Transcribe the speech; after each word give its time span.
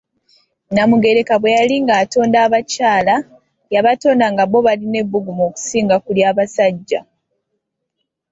Nnamugereka 0.69 1.33
bwe 1.41 1.51
yali 1.57 1.75
ng'atonnda 1.83 2.37
abakyala, 2.47 3.15
yabatonda 3.73 4.25
nga 4.33 4.43
bo 4.51 4.59
balina 4.65 4.97
ebbugumu 5.03 5.43
okusinga 5.49 5.95
ku 6.03 6.09
lya 6.17 6.29
basajja. 6.37 7.01